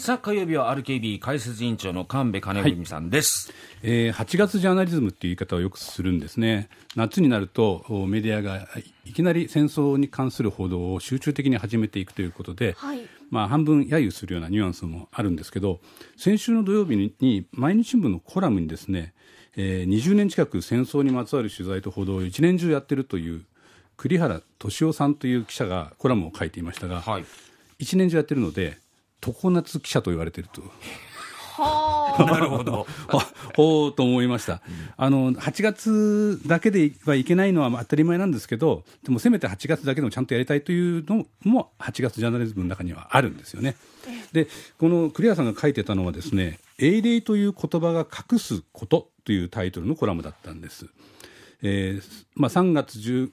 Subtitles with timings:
[0.00, 6.70] さあ火曜日は RKB 解説委員長の神戸金文さんです、はい、えー、8月ジャーナリズムっていう言い方をよくするんですね。
[6.96, 8.66] 夏になるとメディアが
[9.04, 15.80] いきなり戦争に関する報道を集中的に始めていくということで、はい、まあ、半分揶揄するようなニュアンスもあるんですけど
[16.16, 19.12] 先週の土曜日に毎日新聞のコラムにですね、
[19.54, 23.44] えー、20年近く戦争にまつわる取材と報道を1年中やってるという
[23.98, 27.24] 栗原敏夫さんという記者がコラムを書いていましたが、はい、
[27.80, 28.78] 1年中やってるので
[29.20, 30.62] 常夏記者と言われていると。
[32.18, 32.86] なるほど。
[33.54, 34.62] ほうと思いました。
[34.96, 43.76] あの、8月だけではいけないのは当たり前なんですけど、でもせめて8月だけでもちゃんとやりたいというのも、8月ジャーナリズムの中にはあるんですよね。
[44.32, 44.48] で、
[44.78, 50.86] この栗原さんが書いてたのはですね、英霊という言葉が隠すことというタイトルのコラムだったんです。
[51.62, 53.30] えーまあ、3月10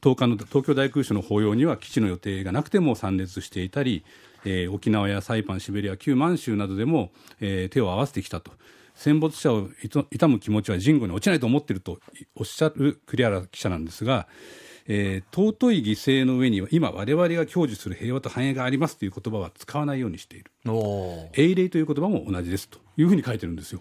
[0.00, 4.04] 10日の東京大空襲の法要には基地の予定がなくても参列していたり、
[4.44, 8.52] えー、沖縄やサイパン、シベリア、旧満州などでも、えー、手を合わせてきたと。
[8.94, 11.98] 戦没者を悼む気持ちは人後に落ちないと思っていると
[12.36, 14.28] おっしゃる栗原記者なんですが、
[14.86, 20.52] えー、尊い犠牲の上には今我々が享受する平和と繁栄がありますという言葉は使わないようにしている。
[21.32, 23.80] 英霊という言葉も同じですというふうに書いてるんですよ。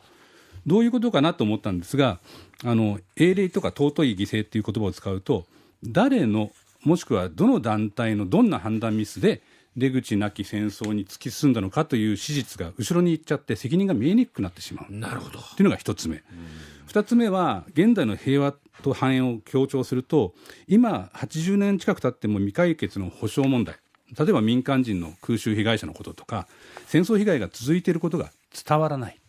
[0.66, 2.20] どういうことかなと思ったんですが
[2.64, 5.46] あの英霊とか尊い犠牲という言葉を使うと
[5.84, 6.52] 誰の
[6.84, 9.42] もしくはどの団体のどんな判断ミスで
[9.76, 14.94] 出口なき戦争に突き進んだのかという史実が後ろに行っちゃって責任が見えにくくなってしまう。
[14.94, 16.24] なるほどというのが一つ目。
[16.86, 20.34] 二つ目は現代の平和と繁栄を強調すると
[20.68, 23.78] 今80年近く経っても未解決の保障問題。
[24.18, 26.48] 例えば民間人の空襲被害者のこととか
[26.86, 28.32] 戦争被害が続いていることが
[28.68, 29.20] 伝わらない。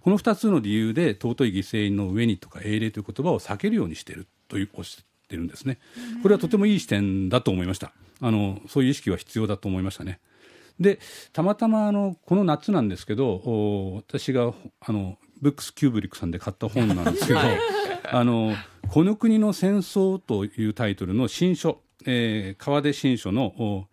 [0.00, 5.02] この2つの理由で尊い犠牲の上にとか英霊という言葉を避けるようにしているというおっし
[5.34, 5.78] ってるんですね。
[6.22, 7.92] これはとてもいい視点だと思いました。
[8.20, 10.20] あのそういう意識は必要だと思いましたね。
[10.78, 10.98] で
[11.32, 17.40] たまたまあのこの夏なんですけど私があのブックスキューブリックさんで買った本なんですけど
[18.10, 18.54] 「あの
[18.88, 23.88] この国の戦争」というタイトルの新書、えー、川出新書の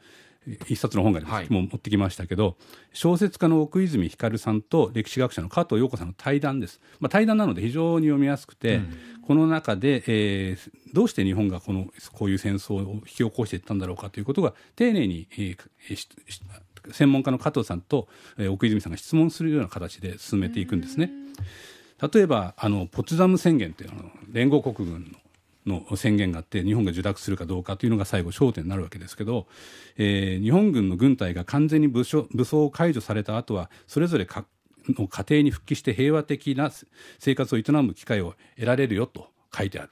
[0.67, 2.57] 一冊の本があります、はい、もう持ってきましたけど
[2.93, 8.97] 小説家の奥泉光さんと歴史学者の加藤陽子さんの対談です、まあ、対談なので非常に読みやすくて、うん、
[9.27, 15.57] この中で、えー、どうして日本がこのこういう戦争を引き起こしていったんだろうかということが丁寧に、えー、
[16.91, 18.07] 専門家の加藤さんと、
[18.39, 21.11] えー、奥泉さんが質問するような形で進めていくんですね。
[22.13, 25.19] 例えばあのポツダム宣言というの連合国軍の
[25.65, 29.47] の宣言があって日本が受諾するかどうかというのが最後焦点になるわけですけど、
[29.97, 34.45] えー、日本軍の軍隊が完全に武装武装を解除された後はそれぞれか
[34.87, 36.71] の家庭に復帰して平和的な
[37.19, 39.91] 生活を営む機会を得られるよと書いてある。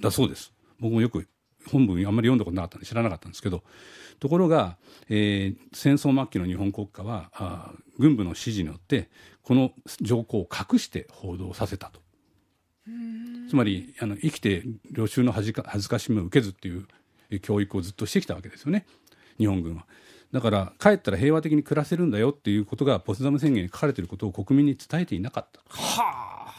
[0.00, 0.52] だそうです。
[0.78, 1.26] 僕もよく
[1.70, 3.62] 本文あんまり読んだことなかったんで知らなかったんですけど
[4.20, 4.76] ところが、
[5.08, 9.08] えー、戦争末期の日本国家はあ軍部の指示によって
[9.42, 12.00] この条項を隠して報道させたと
[13.48, 16.86] つまりあの生きて領収の恥ずかしみを受けずっていう
[17.40, 18.86] 教育をずっとしてきたわけですよね
[19.38, 19.86] 日本軍は。
[20.32, 25.60] だから帰ったら平和的に暮らせるんだよっていうことがポツダム宣言に書かれていることを国民に伝えていなかった。
[25.68, 26.54] はあ、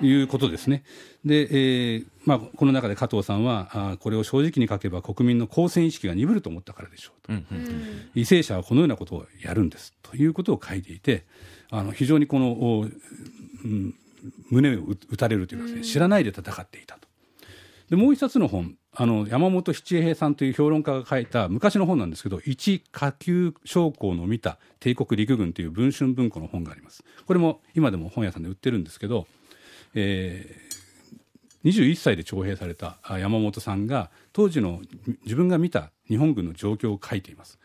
[0.00, 0.82] いうことですね。
[1.22, 7.66] で、えーまあ、この中で加藤さんはあこれを正直に書けば国民の公選意識が鈍ると思ったからでしょうと、うんうんうん、
[8.14, 11.24] 為政者はこのようなことをやるんですということを書いていて
[11.70, 12.88] あの非常にこの、
[13.64, 13.94] うん、
[14.50, 17.08] 胸を打たれるというか、ね、知らないで戦っていたと。
[17.90, 27.04] でもう一冊の本あの山本七平さんという評論家が書いた昔の本なんですけど「一下級将校の見た帝国陸軍」という文春文庫の本があります。
[27.26, 29.26] これも今でも本屋さんで売ってるんですけど、
[29.94, 34.80] えー、21歳で徴兵された山本さんが当時の
[35.24, 37.58] 自分が見た日本軍の状況を書いています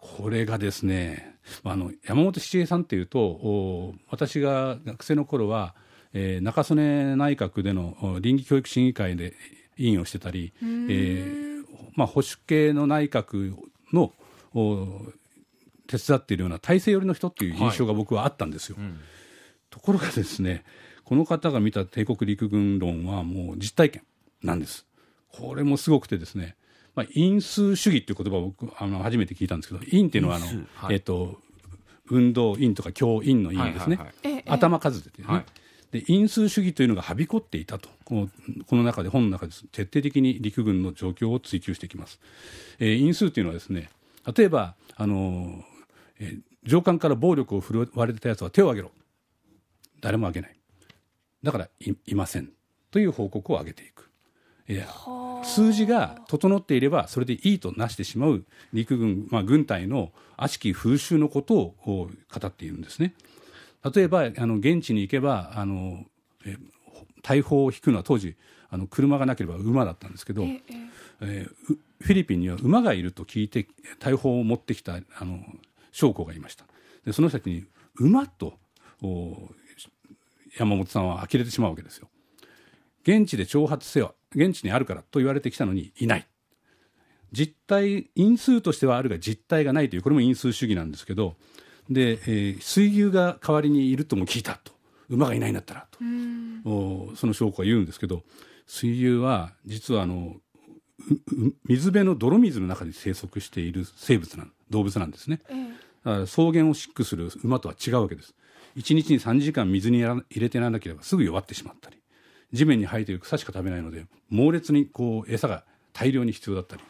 [0.00, 5.74] これがですねあの山本七平さんっていうと私が学生の頃は、
[6.14, 9.34] えー、中曽根内閣での倫理教育審議会で
[9.76, 13.54] 委員をしてたり、えーまあ、保守系の内閣
[13.92, 14.12] の
[15.86, 18.76] 手伝っているような体制寄りの人っていう印象が僕はあったんですよ。
[18.78, 19.00] はいうん、
[19.68, 20.64] ところがですね
[21.04, 24.02] この方が見た帝国陸軍論はもう実体験
[24.42, 24.86] なんです。
[25.28, 26.56] これもすごくてですね
[26.94, 31.40] まあ、因数主義っていう言葉を僕あの初めて聞いたんですけど因っていうのはあの、はい、えっ、と
[32.10, 35.44] 運動因とか教因の因ですね、はいはい、頭数でね、はい、
[35.92, 38.28] で因数主義というのがはびこっていたとこの
[38.66, 42.18] この中で本の中で徹底的に陸軍の状況を追求していきます、
[42.80, 43.90] えー、因数というのはですね
[44.36, 45.64] 例えばあの、
[46.18, 48.92] えー、上官から暴力を振るわれてたやつは手を挙げろ。
[50.00, 50.56] 誰も挙げない。
[51.42, 52.50] だからいいません。
[52.90, 54.09] という報告を上げていく
[55.42, 62.10] 数字が整っていればそれでいいとなしてしまう陸軍、まあ、軍隊の悪しき風習のことを語
[62.46, 63.14] っているんですね。
[63.94, 66.04] 例えばあの現地に行けばあの
[66.44, 66.56] え
[67.22, 68.36] 大砲を引くのは当時
[68.70, 70.62] あの車がなければ馬だったんですけど、え
[71.20, 71.46] え。
[71.48, 73.66] ー、フィリピンには馬がいると聞いて
[73.98, 75.40] 大砲を持ってきたあの
[75.92, 76.64] 将校がいました。
[77.04, 77.64] でその人たちに
[77.96, 78.54] 馬と
[80.56, 82.08] 山本さんは呆れてしまうわけですよ。
[83.02, 86.26] 現地で挑発せよ現地にあるからと言われてきたのにいない。
[87.32, 91.36] 実態因数としてはあるが実態がないというこれも因数主義なんですけど
[91.88, 94.72] で、えー、水牛が代わりにいるとも聞いたと。
[95.10, 95.98] 馬がいないんだったらと。
[96.64, 98.22] おその証拠は言うんですけど
[98.66, 100.36] 水牛は実はあの
[101.66, 105.40] 水辺の泥水の中に生息している生物なん動物なんですね、
[106.04, 108.34] だ草原を飼育する馬とは違うわけです。
[108.76, 111.99] 1日に3時間水に入れてなければすぐ弱ってしまったり
[112.52, 116.82] 地面に生えている草しか食べないので猛烈にこう餌が大量に必要だったり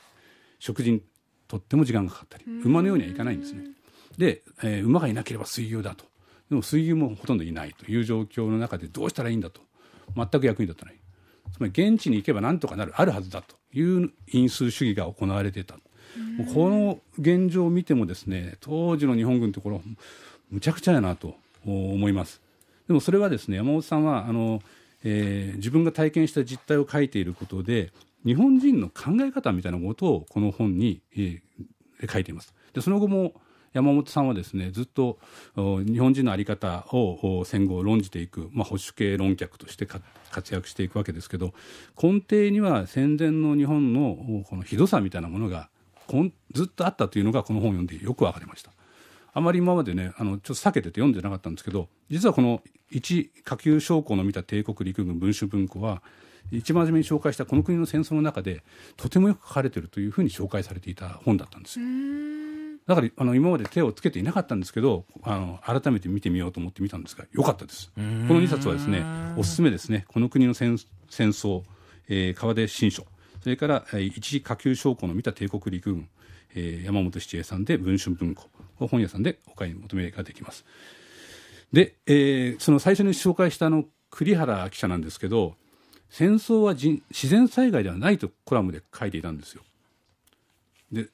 [0.58, 1.02] 食事に
[1.48, 3.64] とっても時間がかかったり馬のようにはいかないんですね。
[4.18, 6.04] で、えー、馬がいなければ水牛だと。
[6.48, 9.60] でも水牛もほとんどいないという状況の中でどうしたらいいんだと。
[10.16, 10.96] 全く役に立たない。
[11.52, 15.76] つまり現地に行けばなんとかなるあるはずだという因数主義が行われていた。
[16.54, 19.80] この現状を見てもですね当時の日本軍ってこれ
[20.50, 22.40] むちゃくちゃやなと思います。
[22.88, 24.62] でもそれはですね山本さんはあの、
[25.04, 27.92] えー、自分が体験した実態を書いていることで
[28.24, 33.34] 日本人の考え方みたいなことをこの本に、えー、書いていますでその後も
[33.72, 35.18] 山本さんはですねずっと
[35.54, 41.54] 日本人の在り方を戦後論じていく、まあ、保守系論客として活躍していくわけですけど
[42.00, 45.68] 根底には戦前の日本のこのひどさみたいなものが
[46.52, 48.72] ずっとあったというのがこの本を読んでよく分かりました。
[49.32, 56.02] あまり今までねあのちょっと避けてて読んでなかったんですけど実はこの一下級将校の見た帝国陸軍文春文庫は
[56.50, 58.62] 一番初めに紹介したこの国の戦争の中で
[58.96, 61.86] とてもよく書かれているというふうに紹介されていた本だったんですよ。
[62.86, 67.92] だからあの今まで手をつけていなかったんですけどあの改めて見てみようと思って見たんですがよかったです。
[67.94, 69.04] この2冊はですね
[69.36, 70.06] おすすめですね。
[70.08, 70.76] この国の戦
[71.08, 71.62] 戦争、
[72.08, 73.06] えー、川出新書。
[73.42, 76.08] それから、えー、一下級将校の見た帝国陸軍、
[76.54, 78.50] えー、山本七恵さんで文春文庫
[78.86, 80.64] 本屋さんでお買い求めができます。
[81.72, 85.54] で、えー、その最初に紹介したあの栗原記者なんですけど
[86.08, 89.62] 戦争は自然災害ではないとコラムで書いていたんですよ。
[90.90, 91.06] で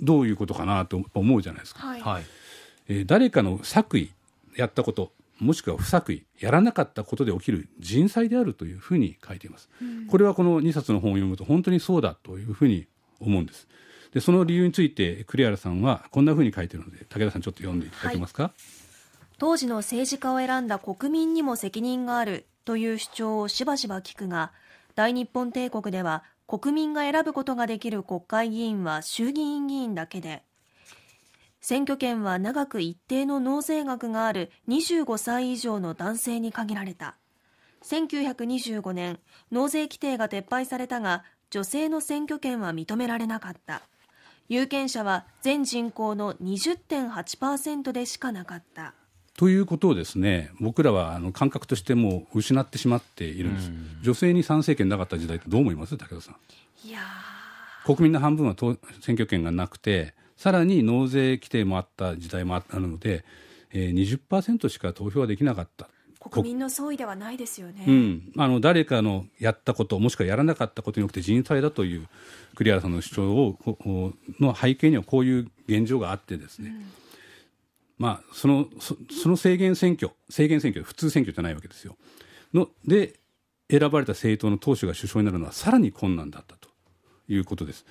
[0.00, 2.24] どういうことかなと思うじゃないですか、はい。
[2.88, 4.10] えー、誰かの作為
[4.54, 12.86] やったこともしくは不作為やらなかったことで起きる人災であるというふうに書いています、うん、これはこの2冊の本を読むと本当にそうだというふうに
[13.20, 13.68] 思うんです
[14.12, 18.52] でその理由について栗原さんはこんなふうに書いてるので武田さんちょっと読んでいただけますか、はい、
[19.38, 24.52] 当時の政治家を選んだ国民にも責任があるという主張をしばしば聞くが
[24.94, 30.42] 大日本帝国では国民が選ぶことができる国会議員は衆議院議員だけで
[31.68, 37.16] 選挙権は長く一定の納税額がある25歳以上の男性に限られた。
[37.82, 39.18] 1925年
[39.50, 43.82] 納税規定が撤廃されたが女性の選挙権は認められなかった。
[44.48, 48.94] 有権者は全人口の20.8%でしかなかった。
[49.36, 53.70] ということをですね僕らはあの感覚としても失ってしまっているんです、
[54.02, 55.96] 女性に参政権なかった時代ってどう思います？
[55.96, 56.88] 武田さん。
[56.88, 57.00] いや
[57.84, 58.54] 国民の半分は
[59.00, 63.24] 選挙権がなくてさらに納税規定もあった時代もあるので、
[63.72, 65.88] えー、20%しか投票はできなかった
[66.30, 72.08] 国民の総意ではないですよね、うん、あの誰かのやったこともしくはやらなかったことによって人災だという
[72.54, 76.86] 栗原さんの主張をの背景にはこういう現状があってですね、うん。
[77.98, 81.96] まあ、そのそその制限選挙制限選挙普通選挙じゃないわけですよ。
[82.54, 83.20] ので
[83.70, 86.68] 選ばれた政党の党首が首相になるのはさらに困難だったと
[87.28, 87.84] いうことです。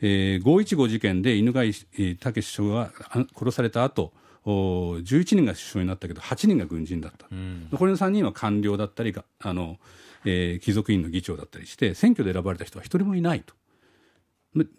[0.00, 2.92] えー、515事件で犬飼武首相が
[3.34, 4.12] 殺された後
[4.50, 9.78] 11人が首相になったけど8人が軍人だった、うん、残りの3人は官僚だったりあの、
[10.24, 13.54] えー、貴族院の議長だったりして選挙で選ばれた人は1人もいないと。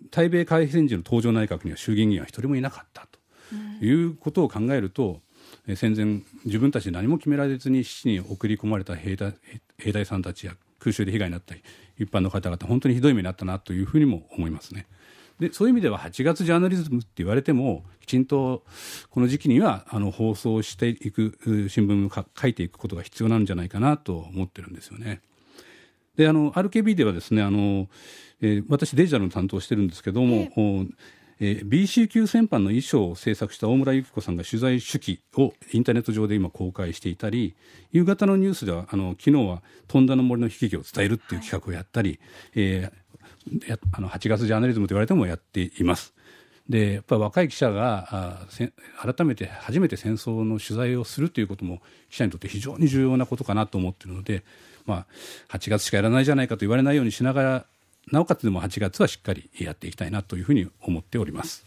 [0.10, 3.20] 対米開戦時の登場内閣には衆議院議員は1人もいなかったと。
[3.82, 5.22] いうことを考えると、
[5.76, 9.34] 戦前、自分たちで何も決められずに死に送り込まれた兵隊
[9.78, 11.64] 兵隊さんたちや空襲で被害になったり
[11.98, 14.88] 一般の方々本当にひどい目になったなというふうにも思いますね。
[15.40, 18.64] でそういう意味では8月ジャーナリズムって言われてもきちんと
[19.10, 21.38] この時期にはあの放送していく
[21.70, 25.22] 新聞を書いていくことが必要なんじゃないかなと思ってるんですよね。
[26.16, 27.88] であの RKB ではですねあの、
[28.42, 30.50] えー、私デジタルの担当してるんですけども、
[31.40, 37.56] えー、BC 級戦犯の衣装を制作した大村由紀子さんが取材手記をインターネット上で今公開していたり
[37.92, 42.20] 夕方のニュースではあの昨日は富田の森の悲劇を伝えるっていう企画をやったり、
[42.56, 42.92] えー、
[43.68, 46.14] やあの8月ジャーナリズムと言われてもやっています。
[46.70, 48.40] でやっぱり若い記者が
[49.02, 54.44] 改めて初めて戦争の取材をするということも記者にとって非常に重要なことかなと思っているので、
[54.86, 55.06] ま
[55.50, 57.66] あ、8月しかやらないじゃないかと言われないようにしながら
[58.12, 61.66] なおかつでも8月はしっかりやっていきたいなというふうに思っております。